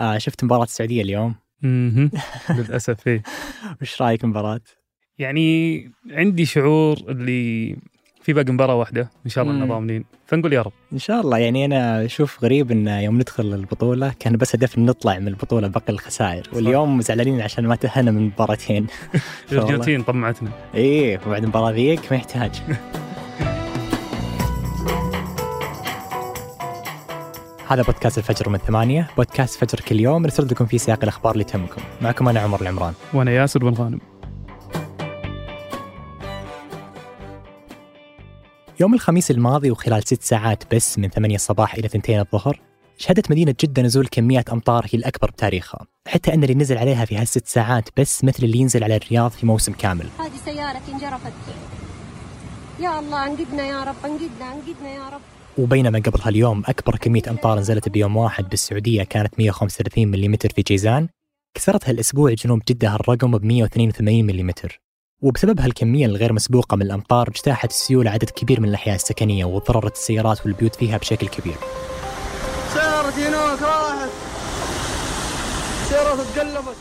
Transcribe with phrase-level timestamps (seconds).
[0.00, 1.34] آه شفت مباراة السعودية اليوم.
[1.64, 2.10] أها
[2.58, 3.22] للأسف إيه.
[3.82, 4.60] وش رأيك المباراة؟
[5.18, 7.76] يعني عندي شعور اللي
[8.22, 9.54] في باقي مباراة واحدة إن شاء الله.
[9.54, 10.04] إننا ضامنين.
[10.26, 10.72] فنقول يا رب.
[10.92, 11.38] إن شاء الله.
[11.38, 15.94] يعني أنا أشوف غريب إن يوم ندخل البطولة كان بس هدفنا نطلع من البطولة بأقل
[15.94, 16.48] الخسائر.
[16.52, 18.86] واليوم زعلانين عشان ما تأهلنا من مباراتين.
[19.52, 19.64] والله.
[19.64, 20.50] الارجنتين طمعتنا.
[20.74, 22.62] إيه وبعد المباراة ذيك ما يحتاج.
[27.70, 29.10] هذا بودكاست الفجر من ثمانية.
[29.16, 31.82] بودكاست فجر كل يوم نسرد لكم فيه سياق الأخبار اللي تهمكم.
[32.00, 32.94] معكم أنا عمر العمران.
[33.14, 34.00] وأنا ياسر بن غانم
[38.80, 42.60] يوم الخميس الماضي وخلال ست ساعات بس من 8 الصباح إلى 2 الظهر
[42.98, 45.86] شهدت مدينة جدة نزول كميات أمطار هي الأكبر بتاريخها.
[46.08, 49.46] حتى أن اللي نزل عليها في هالست ساعات بس مثل اللي ينزل على الرياض في
[49.46, 50.06] موسم كامل.
[50.18, 51.32] هذه سيارتي انجرفت.
[52.80, 55.39] يا الله انقذنا يا رب انقذنا انقذنا يا رب.
[55.58, 61.08] وبينما قبل هاليوم أكبر كمية أمطار نزلت بيوم واحد بالسعودية كانت 135 ملم في جيزان
[61.54, 64.52] كسرت هالأسبوع جنوب جدة هالرقم ب 182 ملم
[65.22, 70.46] وبسبب هالكمية الغير مسبوقة من الأمطار اجتاحت السيول عدد كبير من الأحياء السكنية وضررت السيارات
[70.46, 71.56] والبيوت فيها بشكل كبير.
[72.74, 74.10] سيارتي هناك راحت.
[75.88, 76.76] سيارتي تقلبت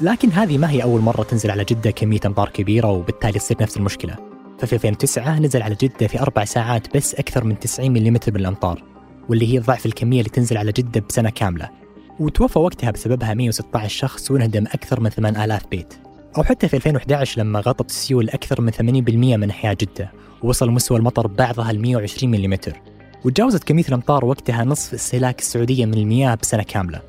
[0.00, 3.76] لكن هذه ما هي أول مرة تنزل على جدة كمية أمطار كبيرة وبالتالي تصير نفس
[3.76, 4.29] المشكلة.
[4.60, 8.82] ففي 2009 نزل على جدة في أربع ساعات بس أكثر من 90 ملم من الأمطار
[9.28, 11.68] واللي هي ضعف الكمية اللي تنزل على جدة بسنة كاملة.
[12.20, 15.94] وتوفى وقتها بسببها 116 شخص وانهدم أكثر من 8000 بيت.
[16.38, 20.98] أو حتى في 2011 لما غطت السيول أكثر من 80% من أحياء جدة ووصل مستوى
[20.98, 22.56] المطر بعضها ل 120 ملم
[23.24, 27.00] وتجاوزت كمية الأمطار وقتها نصف استهلاك السعودية من المياه بسنة كاملة.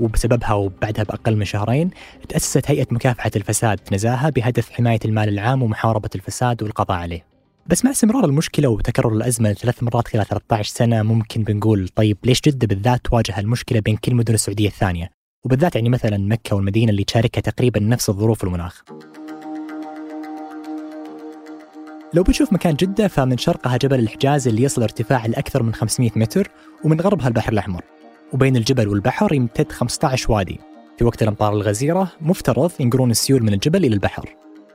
[0.00, 1.90] وبسببها وبعدها بأقل من شهرين
[2.28, 7.24] تأسست هيئة مكافحة الفساد نزاهة بهدف حماية المال العام ومحاربة الفساد والقضاء عليه.
[7.66, 12.40] بس مع استمرار المشكلة وتكرر الأزمة ثلاث مرات خلال 13 سنة ممكن بنقول طيب ليش
[12.40, 15.10] جدة بالذات تواجه المشكلة بين كل مدن السعودية الثانية؟
[15.44, 18.82] وبالذات يعني مثلا مكة والمدينة اللي تشاركها تقريبا نفس الظروف والمناخ
[22.14, 26.50] لو بتشوف مكان جدة فمن شرقها جبل الحجاز اللي يصل ارتفاعه لأكثر من 500 متر
[26.84, 27.82] ومن غربها البحر الأحمر.
[28.32, 30.60] وبين الجبل والبحر يمتد 15 وادي.
[30.98, 34.34] في وقت الأمطار الغزيرة مفترض ينقلون السيول من الجبل إلى البحر.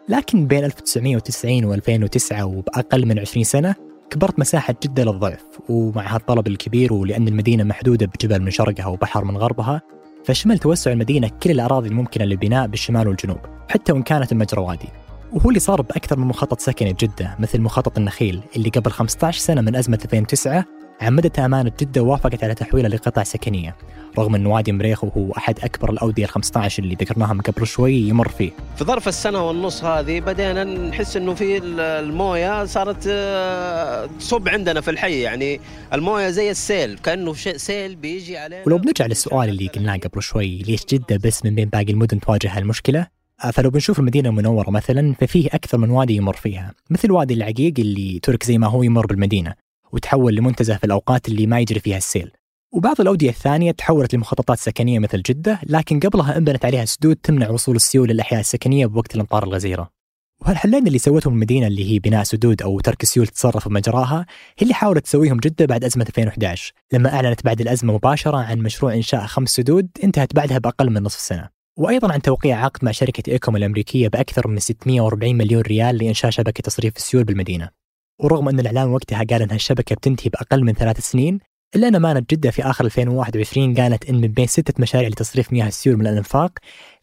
[0.10, 3.76] لكن بين 1990 و2009 وبأقل من 20 سنة
[4.10, 5.46] كبرت مساحة جدة للضعف.
[5.70, 9.82] ومع هالطلب الكبير ولأن المدينة محدودة بجبل من شرقها وبحر من غربها
[10.26, 14.90] فشمل توسع المدينة كل الأراضي الممكنة للبناء بالشمال والجنوب حتى وإن كانت المجرى وادي.
[15.34, 19.62] وهو اللي صار بأكثر من مخطط سكني بجدة مثل مخطط النخيل اللي قبل 15 سنة
[19.62, 20.66] من أزمة 2009
[21.02, 23.76] عمدت أمانة جدة ووافقت على تحويله لقطع سكنية.
[24.18, 28.28] رغم أن وادي مريخ وهو أحد أكبر الأودية ال 15 اللي ذكرناهم قبل شوي يمر
[28.30, 28.52] فيه.
[28.78, 34.82] في ظرف السنة والنص هذه بدينا نحس إنه في ال- الموية صارت آه، تصب عندنا
[34.82, 35.22] في الحي.
[35.22, 35.60] يعني
[35.94, 37.00] الموية زي السيل
[37.34, 38.64] شيء سيل بيجي علينا.
[38.66, 42.58] ولو بنرجع للسؤال اللي قلناه قبل شوي ليش جدة بس من بين باقي المدن تواجه
[42.58, 43.08] هالمشكلة؟
[43.44, 47.74] آه، فلو بنشوف المدينة المنورة مثلا ففيه أكثر من وادي يمر فيها مثل وادي العقيق
[47.80, 49.54] اللي ترك زي ما هو يمر بالمدينة.
[49.92, 52.32] وتحول لمنتزه في الأوقات اللي ما يجري فيها السيل.
[52.74, 57.76] وبعض الأودية الثانية تحولت لمخططات سكنية مثل جدة لكن قبلها أنبنت عليها سدود تمنع وصول
[57.76, 60.02] السيول للأحياء السكنية بوقت الأمطار الغزيرة.
[60.42, 64.26] وهالحلين اللي سوتهم المدينة اللي هي بناء سدود أو ترك السيول تتصرف بمجراها
[64.58, 68.94] هي اللي حاولت تسويهم جدة بعد أزمة 2011 لما أعلنت بعد الأزمة مباشرة عن مشروع
[68.94, 71.50] إنشاء خمس سدود انتهت بعدها بأقل من نصف سنة.
[71.78, 76.62] وأيضا عن توقيع عقد مع شركة AECOM الأمريكية بأكثر من 640 مليون ريال لإنشاء شبكة
[76.62, 77.81] تصريف السيول بالمدينة.
[78.24, 81.40] ورغم أن الإعلان وقتها قال أن هالشبكة بتنتهي بأقل من ثلاث سنين
[81.76, 85.68] إلا أن أمانة جدة في آخر 2021 قالت إن من بين ستة مشاريع لتصريف مياه
[85.68, 86.52] السيول من الأنفاق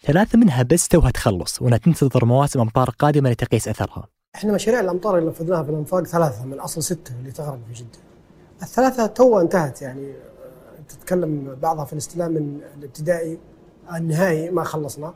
[0.03, 5.19] ثلاثة منها بس توها تخلص وأنها تنتظر مواسم أمطار قادمة لتقيس أثرها إحنا مشاريع الأمطار
[5.19, 7.99] اللي نفذناها في الإنفاق ثلاثة من أصل ستة اللي تغرق في جدة.
[8.63, 13.39] الثلاثة تو انتهت يعني آه، تتكلم بعضها في الاستلام من الابتدائي
[13.97, 15.15] النهائي ما خلصنا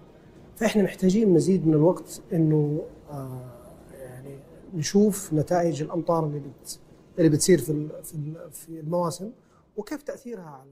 [0.56, 3.61] فإحنا محتاجين مزيد من الوقت إنه آه،
[4.74, 6.78] نشوف نتائج الأمطار اللي بت
[7.18, 9.30] اللي بتصير في في ال- في المواسم
[9.76, 10.70] وكيف تأثيرها على.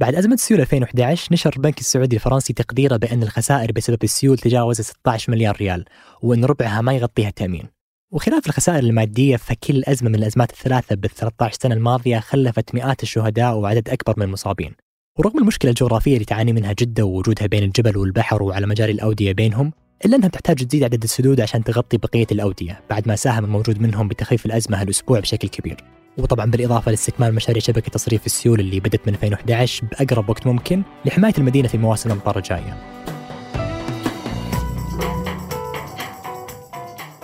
[0.00, 5.32] بعد أزمة السيول 2011 نشر البنك السعودي الفرنسي تقديره بأن الخسائر بسبب السيول تجاوزت 16
[5.32, 5.84] مليار ريال
[6.22, 7.64] وأن ربعها ما يغطيها التأمين
[8.10, 13.54] وخلاف الخسائر المادية فكل أزمة من الأزمات الثلاثة بال 13 سنة الماضية خلفت مئات الشهداء
[13.56, 14.74] وعدد أكبر من المصابين
[15.18, 19.72] ورغم المشكلة الجغرافية اللي تعاني منها جدة ووجودها بين الجبل والبحر وعلى مجاري الأودية بينهم
[20.04, 24.08] إلا أنها بتحتاج تزيد عدد السدود عشان تغطي بقية الأودية بعد ما ساهم الموجود منهم
[24.08, 25.76] بتخفيف الأزمة هالأسبوع بشكل كبير.
[26.18, 31.32] وطبعا بالإضافة لاستكمال مشاريع شبكة تصريف السيول اللي بدت من 2011 بأقرب وقت ممكن لحماية
[31.38, 32.76] المدينة في مواسم الأمطار الجاية.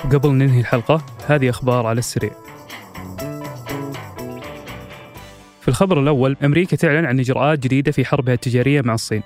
[0.05, 2.33] وقبل ننهي الحلقة هذه أخبار على السريع.
[5.61, 9.23] في الخبر الأول أمريكا تعلن عن إجراءات جديدة في حربها التجارية مع الصين.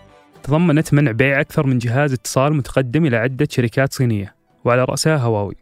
[0.49, 4.35] تضمنت منع بيع أكثر من جهاز اتصال متقدم إلى عدة شركات صينية
[4.65, 5.55] وعلى رأسها هواوي.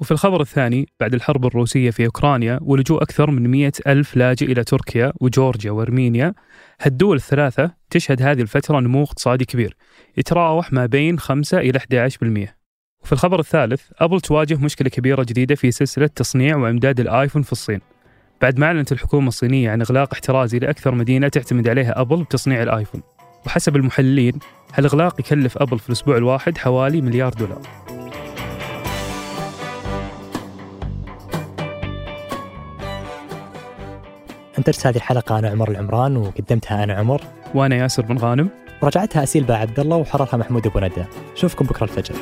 [0.00, 4.64] وفي الخبر الثاني بعد الحرب الروسية في أوكرانيا ولجوء أكثر من مئة ألف لاجئ إلى
[4.64, 6.34] تركيا وجورجيا وأرمينيا
[6.80, 9.76] هالدول الثلاثة تشهد هذه الفترة نمو اقتصادي كبير
[10.16, 12.54] يتراوح ما بين 5 إلى 11%
[13.02, 17.80] وفي الخبر الثالث أبل تواجه مشكلة كبيرة جديدة في سلسلة تصنيع وإمداد الآيفون في الصين.
[18.42, 23.02] بعد ما أعلنت الحكومة الصينية عن إغلاق احترازي لأكثر مدينة تعتمد عليها أبل بتصنيع الآيفون.
[23.46, 24.38] وحسب المحللين
[24.74, 27.60] هالإغلاق يكلف أبل في الأسبوع الواحد حوالي مليار دولار.
[34.58, 37.20] أنتجت هذه الحلقة أنا عمر العمران وقدمتها أنا عمر.
[37.54, 38.48] وأنا ياسر بن غانم.
[38.82, 41.04] ورجعتها أسيل با عبد الله وحررها محمود أبو ندى.
[41.32, 42.14] نشوفكم بكرة الفجر.